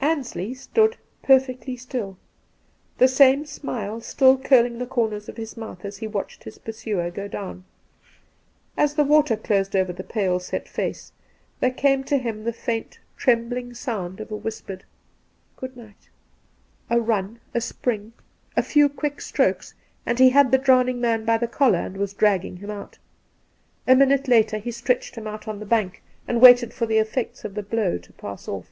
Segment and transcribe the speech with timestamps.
[0.00, 2.16] Ansley stood perfectly stiU,
[2.98, 7.10] the same snule stiU curling the comers of his mouth as he watched his pursuer
[7.10, 7.64] go down.
[8.76, 11.10] As the water closed over the pale set face,
[11.58, 14.84] there came to him the faint, trembling Two Christmas Days 227 sound of a whispered
[15.22, 16.10] * Good night!'
[16.88, 18.12] A run, a spring,
[18.56, 19.74] a few quick strokes,
[20.06, 22.98] and he had the drown ing man by the collar and was dragging him out.
[23.88, 27.44] A minute later he stretched him out on the bank, and waited for the effects
[27.44, 28.68] of the blow to pass off.